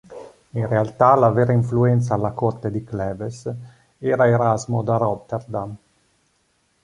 In 0.53 0.65
realtà 0.65 1.13
la 1.13 1.29
vera 1.29 1.51
influenza 1.53 2.15
alla 2.15 2.31
corte 2.31 2.71
di 2.71 2.83
Cleves 2.83 3.53
era 3.99 4.27
Erasmo 4.27 4.81
da 4.81 4.97
Rotterdam. 4.97 5.77